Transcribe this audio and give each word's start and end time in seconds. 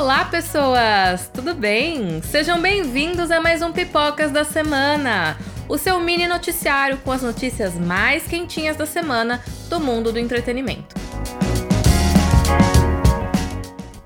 Olá, 0.00 0.24
pessoas! 0.24 1.28
Tudo 1.28 1.54
bem? 1.54 2.22
Sejam 2.22 2.58
bem-vindos 2.58 3.30
a 3.30 3.38
mais 3.38 3.60
um 3.60 3.70
Pipocas 3.70 4.30
da 4.30 4.44
Semana, 4.44 5.36
o 5.68 5.76
seu 5.76 6.00
mini 6.00 6.26
noticiário 6.26 6.96
com 7.04 7.12
as 7.12 7.20
notícias 7.20 7.74
mais 7.74 8.26
quentinhas 8.26 8.78
da 8.78 8.86
semana 8.86 9.44
do 9.68 9.78
mundo 9.78 10.10
do 10.10 10.18
entretenimento. 10.18 10.94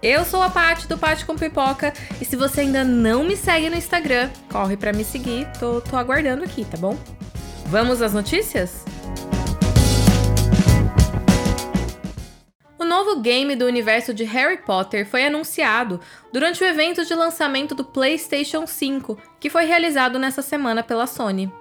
Eu 0.02 0.24
sou 0.24 0.42
a 0.42 0.50
Paty 0.50 0.88
do 0.88 0.98
Paty 0.98 1.24
com 1.24 1.36
Pipoca 1.36 1.92
e 2.20 2.24
se 2.24 2.34
você 2.34 2.62
ainda 2.62 2.82
não 2.82 3.22
me 3.22 3.36
segue 3.36 3.70
no 3.70 3.76
Instagram, 3.76 4.30
corre 4.50 4.76
para 4.76 4.92
me 4.92 5.04
seguir, 5.04 5.46
tô, 5.60 5.80
tô 5.80 5.96
aguardando 5.96 6.42
aqui, 6.42 6.64
tá 6.64 6.76
bom? 6.76 6.98
Vamos 7.66 8.02
às 8.02 8.12
notícias? 8.12 8.83
Novo 12.94 13.18
game 13.18 13.56
do 13.56 13.66
universo 13.66 14.14
de 14.14 14.22
Harry 14.22 14.58
Potter 14.58 15.04
foi 15.04 15.26
anunciado 15.26 15.98
durante 16.32 16.62
o 16.62 16.66
evento 16.66 17.04
de 17.04 17.12
lançamento 17.12 17.74
do 17.74 17.84
PlayStation 17.84 18.68
5, 18.68 19.18
que 19.40 19.50
foi 19.50 19.64
realizado 19.64 20.16
nessa 20.16 20.42
semana 20.42 20.80
pela 20.80 21.08
Sony. 21.08 21.52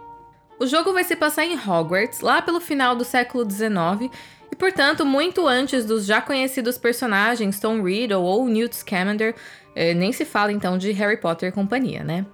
O 0.60 0.68
jogo 0.68 0.94
vai 0.94 1.04
se 1.04 1.16
passar 1.16 1.44
em 1.44 1.58
Hogwarts, 1.58 2.20
lá 2.20 2.40
pelo 2.40 2.62
final 2.62 2.96
do 2.96 3.04
século 3.04 3.50
XIX, 3.50 4.14
e 4.52 4.55
portanto 4.55 5.08
muito 5.08 5.48
antes 5.48 5.86
dos 5.86 6.05
já 6.05 6.22
conhecidos 6.22 6.77
personagens 6.77 7.60
Tom 7.60 7.82
Riddle 7.82 8.22
ou 8.22 8.48
Newt 8.48 8.76
Scamander, 8.76 9.34
eh, 9.76 9.96
nem 9.96 10.13
se 10.13 10.26
fala 10.26 10.52
então 10.52 10.77
de 10.77 10.91
Harry 10.91 11.18
Potter 11.18 11.50
e 11.50 11.52
companhia, 11.52 12.04
né? 12.04 12.27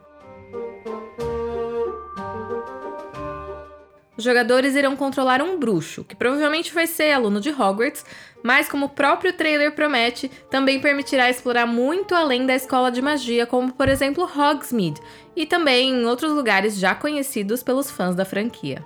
Os 4.20 4.26
jogadores 4.26 4.76
irão 4.76 4.98
controlar 4.98 5.42
um 5.42 5.58
bruxo, 5.58 6.04
que 6.04 6.14
provavelmente 6.14 6.74
vai 6.74 6.86
ser 6.86 7.14
aluno 7.14 7.40
de 7.40 7.52
Hogwarts, 7.52 8.04
mas 8.44 8.68
como 8.68 8.88
o 8.88 8.90
próprio 8.90 9.32
trailer 9.32 9.72
promete, 9.72 10.30
também 10.52 10.78
permitirá 10.82 11.30
explorar 11.30 11.66
muito 11.66 12.14
além 12.14 12.46
da 12.46 12.54
escola 12.54 12.92
de 12.92 13.02
magia, 13.02 13.46
como 13.46 13.72
por 13.72 13.88
exemplo 13.88 14.26
Hogsmeade, 14.26 15.00
e 15.38 15.46
também 15.46 15.92
em 15.92 16.06
outros 16.06 16.34
lugares 16.34 16.78
já 16.78 16.94
conhecidos 16.94 17.64
pelos 17.64 17.90
fãs 17.90 18.14
da 18.14 18.26
franquia. 18.26 18.86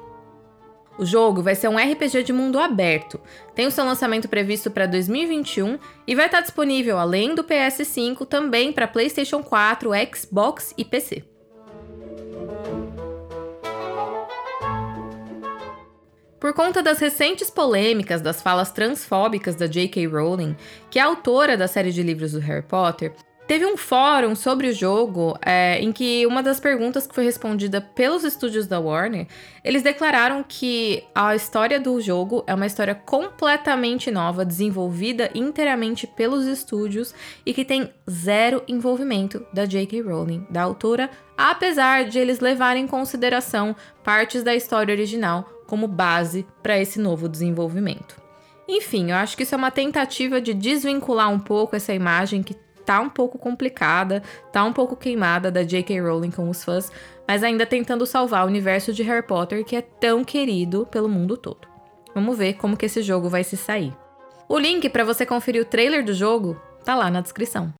O 0.99 1.03
jogo 1.03 1.41
vai 1.41 1.55
ser 1.55 1.67
um 1.67 1.77
RPG 1.77 2.21
de 2.21 2.31
mundo 2.31 2.59
aberto, 2.59 3.19
tem 3.55 3.65
o 3.65 3.71
seu 3.71 3.83
lançamento 3.83 4.29
previsto 4.29 4.69
para 4.69 4.85
2021 4.85 5.79
e 6.05 6.13
vai 6.13 6.27
estar 6.27 6.41
disponível 6.41 6.99
além 6.99 7.33
do 7.33 7.43
PS5 7.43 8.27
também 8.27 8.71
para 8.71 8.87
PlayStation 8.87 9.41
4, 9.41 9.89
Xbox 10.15 10.75
e 10.77 10.85
PC. 10.85 11.32
Por 16.43 16.53
conta 16.53 16.83
das 16.83 16.99
recentes 16.99 17.49
polêmicas 17.49 18.21
das 18.21 18.41
falas 18.41 18.69
transfóbicas 18.69 19.55
da 19.55 19.65
J.K. 19.65 20.07
Rowling, 20.07 20.57
que 20.91 20.99
é 20.99 21.01
autora 21.01 21.55
da 21.55 21.69
série 21.69 21.89
de 21.89 22.03
livros 22.03 22.33
do 22.33 22.39
Harry 22.39 22.61
Potter, 22.61 23.13
Teve 23.47 23.65
um 23.65 23.75
fórum 23.75 24.35
sobre 24.35 24.67
o 24.69 24.73
jogo 24.73 25.37
é, 25.45 25.77
em 25.81 25.91
que 25.91 26.25
uma 26.25 26.41
das 26.41 26.61
perguntas 26.61 27.05
que 27.05 27.13
foi 27.13 27.25
respondida 27.25 27.81
pelos 27.81 28.23
estúdios 28.23 28.67
da 28.67 28.79
Warner, 28.79 29.27
eles 29.61 29.83
declararam 29.83 30.45
que 30.47 31.03
a 31.13 31.35
história 31.35 31.77
do 31.77 31.99
jogo 31.99 32.45
é 32.47 32.53
uma 32.53 32.65
história 32.65 32.95
completamente 32.95 34.09
nova, 34.09 34.45
desenvolvida 34.45 35.29
inteiramente 35.35 36.07
pelos 36.07 36.45
estúdios 36.45 37.13
e 37.45 37.53
que 37.53 37.65
tem 37.65 37.93
zero 38.09 38.63
envolvimento 38.65 39.45
da 39.51 39.65
J.K. 39.65 40.01
Rowling, 40.01 40.47
da 40.49 40.61
autora, 40.61 41.09
apesar 41.37 42.05
de 42.05 42.19
eles 42.19 42.39
levarem 42.39 42.85
em 42.85 42.87
consideração 42.87 43.75
partes 44.05 44.41
da 44.41 44.55
história 44.55 44.93
original 44.93 45.49
como 45.73 45.87
base 45.87 46.45
para 46.61 46.79
esse 46.79 46.99
novo 46.99 47.27
desenvolvimento. 47.27 48.21
Enfim, 48.69 49.09
eu 49.09 49.17
acho 49.17 49.35
que 49.35 49.41
isso 49.41 49.55
é 49.55 49.57
uma 49.57 49.71
tentativa 49.71 50.39
de 50.39 50.53
desvincular 50.53 51.31
um 51.31 51.39
pouco 51.39 51.75
essa 51.75 51.91
imagem 51.91 52.43
que 52.43 52.53
tá 52.85 52.99
um 52.99 53.09
pouco 53.09 53.39
complicada, 53.39 54.21
tá 54.51 54.63
um 54.63 54.71
pouco 54.71 54.95
queimada 54.95 55.49
da 55.49 55.63
J.K. 55.63 55.99
Rowling 55.99 56.29
com 56.29 56.47
os 56.47 56.63
fãs, 56.63 56.91
mas 57.27 57.43
ainda 57.43 57.65
tentando 57.65 58.05
salvar 58.05 58.45
o 58.45 58.47
universo 58.47 58.93
de 58.93 59.01
Harry 59.01 59.25
Potter 59.25 59.65
que 59.65 59.75
é 59.75 59.81
tão 59.81 60.23
querido 60.23 60.87
pelo 60.91 61.09
mundo 61.09 61.35
todo. 61.35 61.67
Vamos 62.13 62.37
ver 62.37 62.53
como 62.53 62.77
que 62.77 62.85
esse 62.85 63.01
jogo 63.01 63.27
vai 63.27 63.43
se 63.43 63.57
sair. 63.57 63.97
O 64.47 64.59
link 64.59 64.87
para 64.89 65.03
você 65.03 65.25
conferir 65.25 65.63
o 65.63 65.65
trailer 65.65 66.05
do 66.05 66.13
jogo 66.13 66.55
tá 66.85 66.93
lá 66.93 67.09
na 67.09 67.21
descrição. 67.21 67.73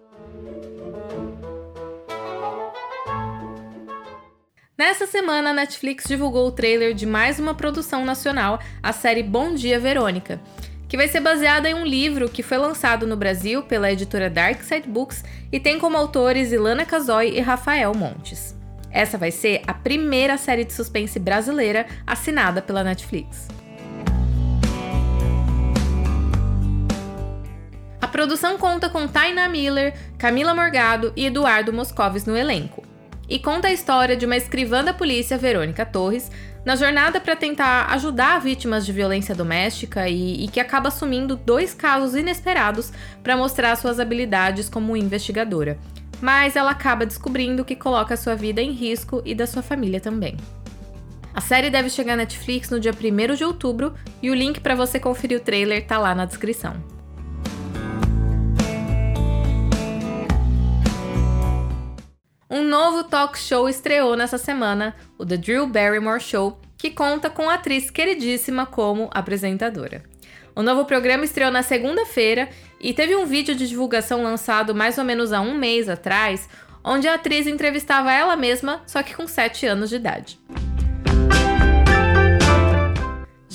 Nessa 4.75 5.05
semana, 5.05 5.51
a 5.51 5.53
Netflix 5.53 6.05
divulgou 6.07 6.47
o 6.47 6.51
trailer 6.51 6.95
de 6.95 7.05
mais 7.05 7.39
uma 7.39 7.53
produção 7.53 8.03
nacional, 8.03 8.59
a 8.81 8.91
série 8.91 9.21
Bom 9.21 9.53
Dia 9.53 9.79
Verônica, 9.79 10.41
que 10.89 10.97
vai 10.97 11.07
ser 11.07 11.19
baseada 11.19 11.69
em 11.69 11.75
um 11.75 11.85
livro 11.85 12.27
que 12.27 12.41
foi 12.41 12.57
lançado 12.57 13.05
no 13.05 13.15
Brasil 13.15 13.61
pela 13.61 13.91
editora 13.91 14.31
Darkside 14.31 14.89
Books 14.89 15.23
e 15.51 15.59
tem 15.59 15.77
como 15.77 15.95
autores 15.95 16.51
Ilana 16.51 16.85
Casoy 16.85 17.37
e 17.37 17.39
Rafael 17.39 17.93
Montes. 17.93 18.55
Essa 18.89 19.15
vai 19.15 19.29
ser 19.29 19.61
a 19.67 19.75
primeira 19.75 20.39
série 20.39 20.65
de 20.65 20.73
suspense 20.73 21.19
brasileira 21.19 21.85
assinada 22.07 22.59
pela 22.59 22.83
Netflix. 22.83 23.47
A 28.01 28.07
produção 28.07 28.57
conta 28.57 28.89
com 28.89 29.07
Taina 29.07 29.47
Miller, 29.47 29.93
Camila 30.17 30.55
Morgado 30.55 31.13
e 31.15 31.27
Eduardo 31.27 31.71
Moscovis 31.71 32.25
no 32.25 32.35
elenco. 32.35 32.82
E 33.33 33.39
conta 33.39 33.67
a 33.67 33.73
história 33.73 34.15
de 34.15 34.27
uma 34.27 34.37
escrivã 34.37 34.83
da 34.83 34.93
polícia, 34.93 35.39
Verônica 35.39 35.83
Torres, 35.83 36.29
na 36.63 36.75
jornada 36.75 37.19
para 37.19 37.35
tentar 37.35 37.87
ajudar 37.87 38.39
vítimas 38.39 38.85
de 38.85 38.91
violência 38.91 39.33
doméstica 39.33 40.07
e, 40.07 40.45
e 40.45 40.47
que 40.47 40.59
acaba 40.59 40.89
assumindo 40.89 41.35
dois 41.35 41.73
casos 41.73 42.13
inesperados 42.13 42.93
para 43.23 43.35
mostrar 43.35 43.75
suas 43.75 43.99
habilidades 43.99 44.69
como 44.69 44.95
investigadora. 44.95 45.79
Mas 46.21 46.55
ela 46.55 46.69
acaba 46.69 47.07
descobrindo 47.07 47.65
que 47.65 47.75
coloca 47.75 48.15
sua 48.15 48.35
vida 48.35 48.61
em 48.61 48.69
risco 48.69 49.19
e 49.25 49.33
da 49.33 49.47
sua 49.47 49.63
família 49.63 49.99
também. 49.99 50.37
A 51.33 51.41
série 51.41 51.71
deve 51.71 51.89
chegar 51.89 52.15
na 52.15 52.17
Netflix 52.17 52.69
no 52.69 52.79
dia 52.79 52.93
1 52.93 53.33
de 53.33 53.43
outubro 53.43 53.95
e 54.21 54.29
o 54.29 54.35
link 54.35 54.59
para 54.59 54.75
você 54.75 54.99
conferir 54.99 55.39
o 55.39 55.43
trailer 55.43 55.87
tá 55.87 55.97
lá 55.97 56.13
na 56.13 56.25
descrição. 56.25 56.75
Novo 62.93 63.03
talk 63.05 63.39
show 63.39 63.67
estreou 63.67 64.15
nessa 64.15 64.37
semana, 64.37 64.95
o 65.17 65.25
The 65.25 65.35
Drew 65.35 65.65
Barrymore 65.65 66.19
Show, 66.19 66.59
que 66.77 66.91
conta 66.91 67.27
com 67.27 67.49
a 67.49 67.55
atriz 67.55 67.89
queridíssima 67.89 68.67
como 68.67 69.09
apresentadora. 69.11 70.03
O 70.55 70.61
novo 70.61 70.85
programa 70.85 71.25
estreou 71.25 71.49
na 71.49 71.63
segunda-feira 71.63 72.49
e 72.79 72.93
teve 72.93 73.15
um 73.15 73.25
vídeo 73.25 73.55
de 73.55 73.67
divulgação 73.67 74.21
lançado 74.21 74.75
mais 74.75 74.99
ou 74.99 75.03
menos 75.03 75.33
há 75.33 75.41
um 75.41 75.57
mês 75.57 75.89
atrás, 75.89 76.47
onde 76.83 77.07
a 77.07 77.15
atriz 77.15 77.47
entrevistava 77.47 78.13
ela 78.13 78.35
mesma, 78.35 78.83
só 78.85 79.01
que 79.01 79.15
com 79.15 79.25
7 79.25 79.65
anos 79.65 79.89
de 79.89 79.95
idade. 79.95 80.39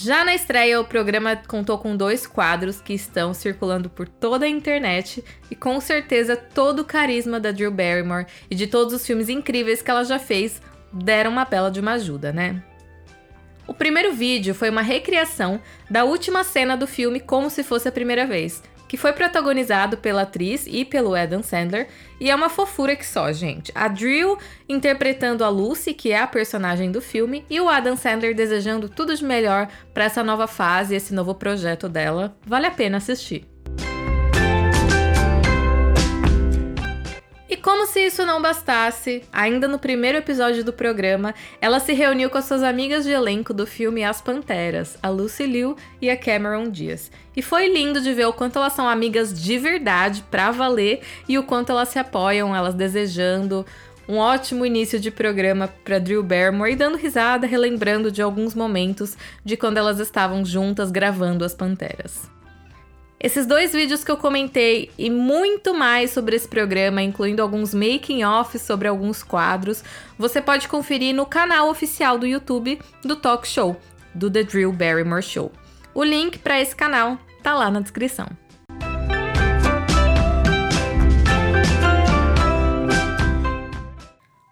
Já 0.01 0.25
na 0.25 0.33
estreia, 0.33 0.81
o 0.81 0.85
programa 0.85 1.35
contou 1.35 1.77
com 1.77 1.97
dois 1.97 2.25
quadros 2.25 2.81
que 2.81 2.93
estão 2.93 3.35
circulando 3.35 3.91
por 3.91 4.07
toda 4.07 4.47
a 4.47 4.49
internet 4.49 5.25
e 5.51 5.57
com 5.57 5.81
certeza 5.81 6.37
todo 6.37 6.83
o 6.83 6.85
carisma 6.85 7.41
da 7.41 7.51
Drew 7.51 7.73
Barrymore 7.73 8.29
e 8.49 8.55
de 8.55 8.69
todos 8.69 8.95
os 8.95 9.05
filmes 9.05 9.29
incríveis 9.29 9.83
que 9.83 9.91
ela 9.91 10.05
já 10.05 10.17
fez 10.21 10.63
deram 10.93 11.33
uma 11.33 11.45
bela 11.45 11.69
de 11.69 11.81
uma 11.81 11.95
ajuda, 11.95 12.33
né? 12.33 12.63
O 13.67 13.75
primeiro 13.75 14.13
vídeo 14.13 14.55
foi 14.55 14.71
uma 14.71 14.83
recriação 14.83 15.61
da 15.91 16.05
última 16.05 16.45
cena 16.45 16.77
do 16.77 16.87
filme 16.87 17.19
Como 17.19 17.51
se 17.51 17.65
fosse 17.65 17.89
a 17.89 17.93
primeira 17.93 18.25
vez, 18.25 18.63
que 18.89 18.97
foi 18.97 19.13
protagonizado 19.13 19.99
pela 19.99 20.23
atriz 20.23 20.65
e 20.67 20.85
pelo 20.85 21.15
Adam 21.15 21.43
Sandler, 21.43 21.89
e 22.19 22.31
é 22.31 22.35
uma 22.35 22.49
fofura 22.49 22.97
que 22.97 23.07
só, 23.07 23.31
gente. 23.33 23.71
A 23.75 23.87
Drew 23.87 24.39
interpretando 24.69 25.45
a 25.45 25.49
Lucy, 25.49 25.93
que 25.95 26.11
é 26.11 26.19
a 26.19 26.27
personagem 26.27 26.91
do 26.91 27.01
filme, 27.01 27.45
e 27.49 27.61
o 27.61 27.69
Adam 27.69 27.97
Sandler 27.97 28.35
desejando 28.35 28.89
tudo 28.89 29.15
de 29.15 29.25
melhor 29.25 29.69
para 29.93 30.05
essa 30.05 30.25
nova 30.25 30.47
fase, 30.47 30.97
esse 30.97 31.15
novo 31.15 31.35
projeto 31.35 31.89
dela. 31.89 32.37
Vale 32.47 32.67
a 32.67 32.71
pena 32.71 32.97
assistir. 32.97 33.47
Como 37.69 37.87
se 37.87 38.01
isso 38.01 38.25
não 38.25 38.41
bastasse, 38.41 39.23
ainda 39.31 39.69
no 39.69 39.79
primeiro 39.79 40.17
episódio 40.17 40.65
do 40.65 40.73
programa, 40.73 41.35
ela 41.61 41.79
se 41.79 41.93
reuniu 41.93 42.31
com 42.31 42.39
as 42.39 42.47
suas 42.47 42.63
amigas 42.63 43.05
de 43.05 43.11
elenco 43.11 43.53
do 43.53 43.67
filme 43.67 44.03
As 44.03 44.23
Panteras, 44.23 44.97
a 45.03 45.11
Lucy 45.11 45.45
Liu 45.45 45.77
e 46.01 46.09
a 46.09 46.17
Cameron 46.17 46.71
Diaz. 46.71 47.11
E 47.37 47.43
foi 47.43 47.69
lindo 47.69 48.01
de 48.01 48.15
ver 48.15 48.25
o 48.25 48.33
quanto 48.33 48.59
elas 48.59 48.73
são 48.73 48.89
amigas 48.89 49.39
de 49.39 49.59
verdade, 49.59 50.25
pra 50.31 50.51
valer, 50.51 51.03
e 51.29 51.37
o 51.37 51.43
quanto 51.43 51.69
elas 51.69 51.91
se 51.91 51.99
apoiam, 51.99 52.57
elas 52.57 52.73
desejando 52.73 53.67
um 54.09 54.17
ótimo 54.17 54.65
início 54.65 54.99
de 54.99 55.11
programa 55.11 55.69
para 55.85 55.99
Drew 55.99 56.23
Barrymore 56.23 56.73
e 56.73 56.75
dando 56.75 56.97
risada, 56.97 57.47
relembrando 57.47 58.11
de 58.11 58.23
alguns 58.23 58.55
momentos 58.55 59.15
de 59.45 59.59
quando 59.59 59.77
elas 59.77 60.01
estavam 60.01 60.43
juntas 60.43 60.91
gravando 60.91 61.45
As 61.45 61.55
Panteras. 61.55 62.31
Esses 63.21 63.47
dois 63.47 63.73
vídeos 63.73 64.05
que 64.05 64.13
eu 64.13 64.17
comentei 64.17 64.93
e 64.97 65.11
muito 65.11 65.75
mais 65.75 66.13
sobre 66.13 66.37
esse 66.37 66.47
programa, 66.47 67.03
incluindo 67.03 67.43
alguns 67.43 67.75
making-offs 67.75 68.63
sobre 68.63 68.87
alguns 68.87 69.25
quadros, 69.25 69.83
você 70.17 70.41
pode 70.41 70.69
conferir 70.69 71.13
no 71.13 71.27
canal 71.27 71.69
oficial 71.69 72.17
do 72.17 72.25
YouTube 72.25 72.81
do 73.03 73.17
Talk 73.17 73.47
Show, 73.49 73.77
do 74.15 74.31
The 74.31 74.45
Drill 74.45 74.73
Barrymore 74.73 75.23
Show. 75.23 75.51
O 75.93 76.05
link 76.05 76.39
para 76.39 76.61
esse 76.61 76.77
canal 76.77 77.19
tá 77.43 77.55
lá 77.55 77.69
na 77.73 77.81
descrição. 77.81 78.29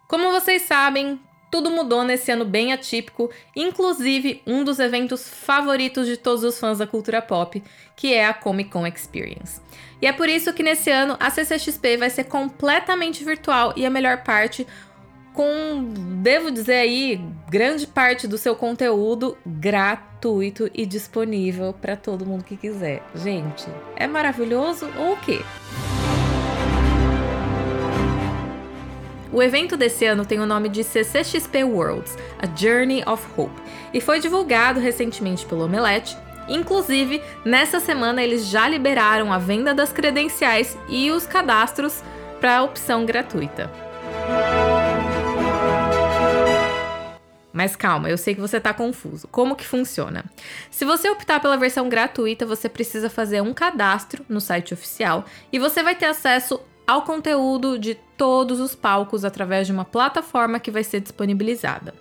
Como 0.09 0.33
vocês 0.33 0.63
sabem, 0.63 1.21
tudo 1.51 1.71
mudou 1.71 2.03
nesse 2.03 2.31
ano 2.31 2.45
bem 2.45 2.73
atípico, 2.73 3.31
inclusive 3.55 4.43
um 4.47 4.65
dos 4.65 4.79
eventos 4.79 5.29
favoritos 5.29 6.07
de 6.07 6.17
todos 6.17 6.45
os 6.45 6.59
fãs 6.59 6.79
da 6.79 6.87
cultura 6.87 7.23
pop, 7.23 7.63
que 7.95 8.13
é 8.13 8.27
a 8.27 8.35
Comic 8.35 8.71
Con 8.71 8.87
Experience. 8.87 9.61
E 10.01 10.07
é 10.07 10.13
por 10.13 10.29
isso 10.29 10.53
que 10.53 10.63
nesse 10.63 10.91
ano 10.91 11.17
a 11.19 11.31
CCXP 11.31 11.97
vai 11.97 12.11
ser 12.11 12.25
completamente 12.25 13.25
virtual 13.25 13.73
e 13.77 13.87
a 13.87 13.91
melhor 13.91 14.23
parte 14.23 14.67
com, 15.33 15.93
devo 16.23 16.51
dizer 16.51 16.77
aí, 16.77 17.21
grande 17.49 17.87
parte 17.87 18.27
do 18.27 18.39
seu 18.39 18.57
conteúdo 18.57 19.37
gratuito 19.47 20.71
e 20.73 20.87
disponível 20.87 21.75
para 21.75 21.95
todo 21.95 22.25
mundo 22.25 22.43
que 22.43 22.57
quiser. 22.57 23.03
Gente, 23.15 23.67
é 23.97 24.07
maravilhoso 24.07 24.91
ou 24.99 25.13
o 25.13 25.17
quê? 25.19 25.41
O 29.37 29.43
evento 29.43 29.77
desse 29.77 30.07
ano 30.07 30.25
tem 30.25 30.41
o 30.41 30.47
nome 30.47 30.67
de 30.67 30.83
CCXP 30.83 31.63
Worlds, 31.63 32.17
A 32.39 32.47
Journey 32.57 33.05
of 33.07 33.23
Hope, 33.37 33.53
e 33.93 34.01
foi 34.01 34.19
divulgado 34.19 34.81
recentemente 34.81 35.45
pelo 35.45 35.67
Omelete. 35.67 36.17
Inclusive, 36.49 37.21
nessa 37.45 37.79
semana 37.79 38.23
eles 38.23 38.47
já 38.47 38.67
liberaram 38.67 39.31
a 39.31 39.37
venda 39.37 39.75
das 39.75 39.93
credenciais 39.93 40.79
e 40.89 41.11
os 41.11 41.27
cadastros 41.27 42.03
para 42.41 42.57
a 42.57 42.63
opção 42.63 43.05
gratuita. 43.05 43.71
Mas 47.53 47.77
calma, 47.77 48.09
eu 48.09 48.17
sei 48.17 48.35
que 48.35 48.41
você 48.41 48.57
está 48.57 48.73
confuso. 48.73 49.29
Como 49.29 49.55
que 49.55 49.67
funciona? 49.67 50.25
Se 50.71 50.87
você 50.87 51.11
optar 51.11 51.41
pela 51.41 51.59
versão 51.59 51.91
gratuita, 51.91 52.47
você 52.47 52.71
precisa 52.71 53.11
fazer 53.11 53.43
um 53.43 53.53
cadastro 53.53 54.25
no 54.31 54.41
site 54.41 54.73
oficial 54.73 55.27
e 55.53 55.59
você 55.59 55.83
vai 55.83 55.95
ter 55.95 56.07
acesso 56.07 56.59
ao 56.87 57.03
conteúdo 57.03 57.79
de 57.79 57.95
todos 58.17 58.61
os 58.61 58.75
palcos 58.75 59.25
através 59.25 59.67
de 59.67 59.73
uma 59.73 59.85
plataforma 59.85 60.61
que 60.61 60.71
vai 60.71 60.85
ser 60.85 61.01
disponibilizada. 61.01 61.95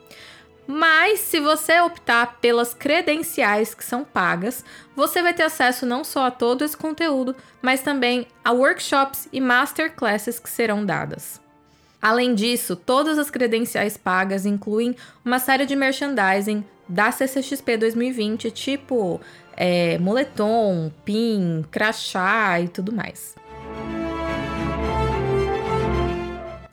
Mas 0.68 1.20
se 1.20 1.40
você 1.40 1.80
optar 1.80 2.38
pelas 2.40 2.74
credenciais 2.74 3.74
que 3.74 3.84
são 3.84 4.04
pagas, 4.04 4.64
você 4.96 5.22
vai 5.22 5.34
ter 5.34 5.44
acesso 5.44 5.86
não 5.86 6.04
só 6.04 6.26
a 6.26 6.32
todo 6.32 6.64
esse 6.64 6.76
conteúdo, 6.76 7.36
mas 7.62 7.82
também 7.82 8.28
a 8.44 8.52
workshops 8.52 9.28
e 9.32 9.40
masterclasses 9.40 10.40
que 10.40 10.50
serão 10.50 10.84
dadas. 10.86 11.40
Além 12.02 12.34
disso, 12.34 12.76
todas 12.76 13.18
as 13.18 13.30
credenciais 13.30 13.98
pagas 13.98 14.46
incluem 14.46 14.96
uma 15.24 15.40
série 15.40 15.66
de 15.66 15.76
merchandising 15.76 16.64
da 16.88 17.12
CCXP 17.12 17.78
2020, 17.78 18.52
tipo 18.52 19.20
é, 19.56 19.98
moletom, 19.98 20.92
pin, 21.04 21.66
crachá 21.72 22.60
e 22.60 22.68
tudo 22.68 22.94
mais. 22.94 23.36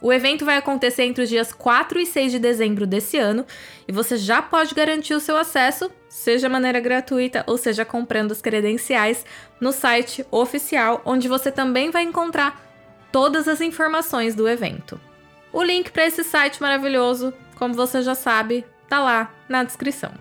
O 0.03 0.13
evento 0.13 0.45
vai 0.45 0.57
acontecer 0.57 1.05
entre 1.05 1.23
os 1.23 1.29
dias 1.29 1.53
4 1.53 2.01
e 2.01 2.05
6 2.05 2.33
de 2.33 2.39
dezembro 2.41 2.89
desse 2.89 3.17
ano 3.19 3.47
e 3.87 3.93
você 3.93 4.17
já 4.17 4.43
pode 4.43 4.75
garantir 4.75 5.15
o 5.15 5.21
seu 5.21 5.37
acesso, 5.37 5.93
seja 6.09 6.49
de 6.49 6.53
maneira 6.53 6.81
gratuita 6.81 7.45
ou 7.47 7.57
seja 7.57 7.85
comprando 7.85 8.33
as 8.33 8.43
credenciais, 8.43 9.25
no 9.61 9.71
site 9.71 10.27
oficial, 10.29 11.01
onde 11.05 11.29
você 11.29 11.53
também 11.53 11.93
vai 11.93 12.03
encontrar 12.03 12.61
todas 13.13 13.47
as 13.47 13.61
informações 13.61 14.35
do 14.35 14.49
evento. 14.49 15.01
O 15.53 15.63
link 15.63 15.93
para 15.93 16.07
esse 16.07 16.25
site 16.25 16.61
maravilhoso, 16.61 17.33
como 17.55 17.73
você 17.73 18.03
já 18.03 18.17
sabe, 18.17 18.65
tá 18.89 18.99
lá 18.99 19.33
na 19.49 19.63
descrição. 19.63 20.13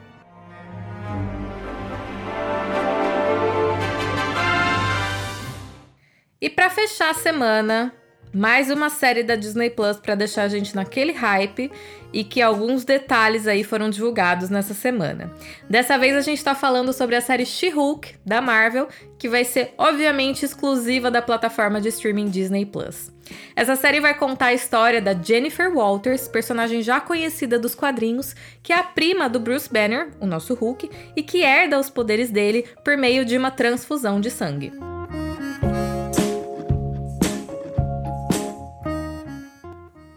E 6.39 6.49
para 6.51 6.69
fechar 6.69 7.09
a 7.09 7.15
semana, 7.15 7.91
mais 8.33 8.69
uma 8.69 8.89
série 8.89 9.23
da 9.23 9.35
Disney 9.35 9.69
Plus 9.69 9.97
para 9.97 10.15
deixar 10.15 10.43
a 10.43 10.47
gente 10.47 10.75
naquele 10.75 11.11
hype 11.11 11.71
e 12.13 12.23
que 12.23 12.41
alguns 12.41 12.83
detalhes 12.83 13.47
aí 13.47 13.63
foram 13.63 13.89
divulgados 13.89 14.49
nessa 14.49 14.73
semana. 14.73 15.31
Dessa 15.69 15.97
vez 15.97 16.15
a 16.15 16.21
gente 16.21 16.37
está 16.37 16.53
falando 16.55 16.93
sobre 16.93 17.15
a 17.15 17.21
série 17.21 17.45
She-Hulk 17.45 18.15
da 18.25 18.41
Marvel, 18.41 18.87
que 19.17 19.29
vai 19.29 19.43
ser 19.43 19.73
obviamente 19.77 20.43
exclusiva 20.43 21.09
da 21.09 21.21
plataforma 21.21 21.79
de 21.79 21.89
streaming 21.89 22.29
Disney 22.29 22.65
Plus. 22.65 23.11
Essa 23.55 23.75
série 23.75 24.01
vai 24.01 24.13
contar 24.13 24.47
a 24.47 24.53
história 24.53 25.01
da 25.01 25.13
Jennifer 25.13 25.73
Walters, 25.73 26.27
personagem 26.27 26.81
já 26.81 26.99
conhecida 26.99 27.57
dos 27.57 27.75
quadrinhos, 27.75 28.35
que 28.61 28.73
é 28.73 28.77
a 28.77 28.83
prima 28.83 29.29
do 29.29 29.39
Bruce 29.39 29.71
Banner, 29.71 30.09
o 30.19 30.25
nosso 30.25 30.53
Hulk, 30.53 30.89
e 31.15 31.23
que 31.23 31.43
herda 31.43 31.79
os 31.79 31.89
poderes 31.89 32.29
dele 32.29 32.65
por 32.83 32.97
meio 32.97 33.23
de 33.23 33.37
uma 33.37 33.51
transfusão 33.51 34.19
de 34.19 34.29
sangue. 34.29 34.90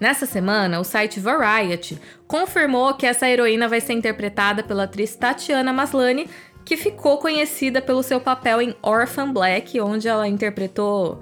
Nessa 0.05 0.27
semana, 0.27 0.79
o 0.79 0.85
site 0.85 1.19
Variety 1.19 1.99
confirmou 2.29 2.93
que 2.93 3.07
essa 3.07 3.27
heroína 3.27 3.67
vai 3.67 3.81
ser 3.81 3.95
interpretada 3.95 4.63
pela 4.63 4.83
atriz 4.83 5.17
Tatiana 5.17 5.73
Maslany, 5.73 6.29
que 6.63 6.77
ficou 6.77 7.17
conhecida 7.17 7.81
pelo 7.81 8.03
seu 8.03 8.21
papel 8.21 8.61
em 8.61 8.77
Orphan 8.83 9.33
Black, 9.33 9.81
onde 9.81 10.07
ela 10.07 10.29
interpretou, 10.29 11.21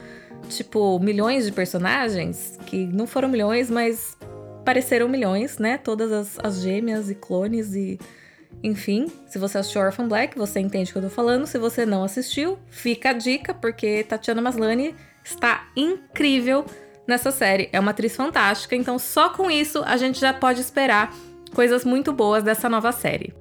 tipo, 0.49 0.99
milhões 0.99 1.44
de 1.44 1.52
personagens, 1.52 2.58
que 2.67 2.84
não 2.84 3.06
foram 3.06 3.29
milhões, 3.29 3.70
mas 3.70 4.19
pareceram 4.64 5.08
milhões, 5.08 5.58
né? 5.58 5.79
Todas 5.79 6.11
as, 6.11 6.38
as 6.43 6.61
gêmeas 6.61 7.08
e 7.08 7.14
clones 7.14 7.76
e. 7.76 8.00
Enfim, 8.64 9.06
se 9.29 9.38
você 9.38 9.58
assistiu 9.58 9.81
Orphan 9.81 10.08
Black, 10.08 10.37
você 10.37 10.58
entende 10.58 10.90
o 10.90 10.93
que 10.94 10.99
eu 10.99 11.02
tô 11.05 11.11
falando. 11.11 11.46
Se 11.46 11.56
você 11.56 11.87
não 11.87 12.02
assistiu, 12.02 12.58
fica 12.69 13.11
a 13.11 13.12
dica, 13.12 13.55
porque 13.55 14.02
Tatiana 14.02 14.43
Maslany 14.43 14.93
está 15.25 15.69
incrível 15.76 16.67
nessa 17.06 17.31
série. 17.31 17.69
É 17.72 17.81
uma 17.81 17.90
atriz 17.90 18.16
fantástica, 18.16 18.76
então 18.76 18.99
só 18.99 19.31
com 19.31 19.50
isso 19.50 19.82
a 19.84 19.96
gente 19.96 20.20
já 20.20 20.32
pode 20.32 20.60
esperar 20.60 21.12
coisas 21.54 21.84
muito 21.84 22.12
boas 22.12 22.43
dessa 22.43 22.69
nova 22.69 22.93
série. 22.93 23.34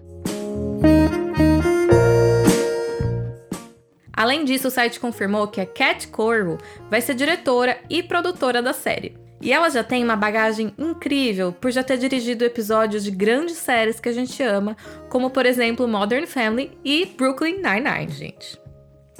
Além 4.14 4.46
disso, 4.46 4.68
o 4.68 4.72
site 4.72 5.00
confirmou 5.00 5.48
que 5.48 5.60
a 5.60 5.66
Cat 5.66 6.08
Corvo 6.10 6.60
vai 6.90 7.02
ser 7.02 7.16
diretora 7.16 7.80
e 7.90 8.04
produtora 8.04 8.62
da 8.62 8.74
série. 8.74 9.18
E 9.42 9.52
ela 9.52 9.70
já 9.70 9.84
tem 9.84 10.04
uma 10.04 10.16
bagagem 10.16 10.72
incrível 10.78 11.52
por 11.52 11.72
já 11.72 11.82
ter 11.82 11.98
dirigido 11.98 12.46
episódios 12.46 13.04
de 13.04 13.10
grandes 13.10 13.58
séries 13.58 14.00
que 14.00 14.08
a 14.08 14.14
gente 14.14 14.44
ama, 14.44 14.78
como 15.10 15.32
por 15.32 15.48
exemplo 15.48 15.88
Modern 15.88 16.28
Family 16.28 16.78
e 16.86 17.08
Brooklyn 17.08 17.56
Nine-Nine, 17.56 18.12
gente. 18.12 18.61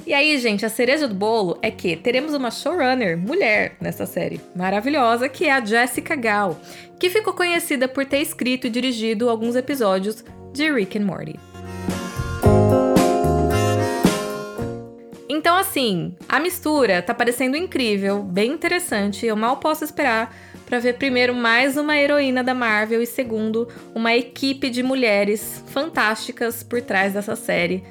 E 0.04 0.12
aí, 0.12 0.36
gente, 0.38 0.66
a 0.66 0.68
cereja 0.68 1.06
do 1.06 1.14
bolo 1.14 1.58
é 1.62 1.70
que 1.70 1.96
teremos 1.96 2.34
uma 2.34 2.50
showrunner 2.50 3.16
mulher 3.16 3.76
nessa 3.80 4.04
série 4.04 4.40
maravilhosa, 4.54 5.28
que 5.28 5.46
é 5.46 5.52
a 5.52 5.64
Jessica 5.64 6.16
Gal, 6.16 6.60
que 6.98 7.08
ficou 7.08 7.32
conhecida 7.32 7.86
por 7.86 8.04
ter 8.04 8.18
escrito 8.18 8.66
e 8.66 8.70
dirigido 8.70 9.30
alguns 9.30 9.54
episódios 9.54 10.24
de 10.52 10.72
Rick 10.72 10.98
and 10.98 11.04
Morty. 11.04 11.38
Então, 15.28 15.56
assim, 15.56 16.16
a 16.28 16.40
mistura 16.40 17.00
tá 17.00 17.14
parecendo 17.14 17.56
incrível, 17.56 18.22
bem 18.22 18.52
interessante. 18.52 19.24
Eu 19.24 19.36
mal 19.36 19.58
posso 19.58 19.84
esperar 19.84 20.34
para 20.66 20.80
ver 20.80 20.94
primeiro 20.94 21.34
mais 21.34 21.76
uma 21.76 21.96
heroína 21.96 22.42
da 22.42 22.54
Marvel 22.54 23.02
e 23.02 23.06
segundo 23.06 23.68
uma 23.94 24.14
equipe 24.14 24.68
de 24.68 24.82
mulheres 24.82 25.62
fantásticas 25.68 26.62
por 26.62 26.82
trás 26.82 27.12
dessa 27.12 27.36
série 27.36 27.84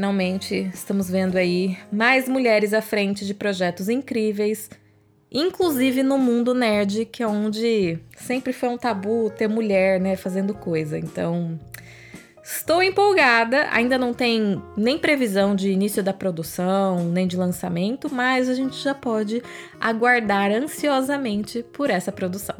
Finalmente, 0.00 0.70
estamos 0.72 1.10
vendo 1.10 1.36
aí 1.36 1.76
mais 1.92 2.26
mulheres 2.26 2.72
à 2.72 2.80
frente 2.80 3.26
de 3.26 3.34
projetos 3.34 3.86
incríveis, 3.86 4.70
inclusive 5.30 6.02
no 6.02 6.16
mundo 6.16 6.54
nerd, 6.54 7.04
que 7.04 7.22
é 7.22 7.26
onde 7.26 7.98
sempre 8.16 8.54
foi 8.54 8.70
um 8.70 8.78
tabu 8.78 9.28
ter 9.28 9.46
mulher, 9.46 10.00
né, 10.00 10.16
fazendo 10.16 10.54
coisa. 10.54 10.98
Então, 10.98 11.60
estou 12.42 12.82
empolgada. 12.82 13.68
Ainda 13.72 13.98
não 13.98 14.14
tem 14.14 14.62
nem 14.74 14.98
previsão 14.98 15.54
de 15.54 15.70
início 15.70 16.02
da 16.02 16.14
produção, 16.14 17.04
nem 17.04 17.26
de 17.26 17.36
lançamento, 17.36 18.08
mas 18.10 18.48
a 18.48 18.54
gente 18.54 18.82
já 18.82 18.94
pode 18.94 19.42
aguardar 19.78 20.50
ansiosamente 20.50 21.62
por 21.74 21.90
essa 21.90 22.10
produção. 22.10 22.56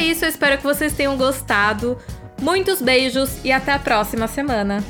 Isso, 0.00 0.24
eu 0.24 0.28
espero 0.28 0.58
que 0.58 0.64
vocês 0.64 0.92
tenham 0.92 1.16
gostado. 1.16 1.98
Muitos 2.40 2.80
beijos 2.80 3.44
e 3.44 3.52
até 3.52 3.72
a 3.72 3.78
próxima 3.78 4.26
semana. 4.26 4.82